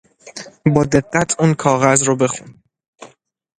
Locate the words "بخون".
2.15-2.61